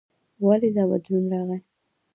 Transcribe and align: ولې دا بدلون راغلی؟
ولې 0.45 0.69
دا 0.75 0.83
بدلون 0.89 1.23
راغلی؟ 1.31 1.57